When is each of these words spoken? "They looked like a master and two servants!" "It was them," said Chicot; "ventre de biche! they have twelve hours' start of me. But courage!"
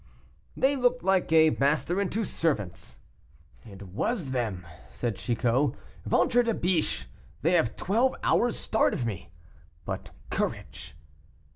"They 0.57 0.75
looked 0.75 1.03
like 1.03 1.31
a 1.31 1.51
master 1.51 2.01
and 2.01 2.11
two 2.11 2.25
servants!" 2.25 2.97
"It 3.63 3.83
was 3.89 4.31
them," 4.31 4.65
said 4.89 5.15
Chicot; 5.17 5.75
"ventre 6.07 6.41
de 6.41 6.55
biche! 6.55 7.05
they 7.43 7.51
have 7.51 7.75
twelve 7.75 8.15
hours' 8.23 8.57
start 8.57 8.95
of 8.95 9.05
me. 9.05 9.29
But 9.85 10.09
courage!" 10.31 10.97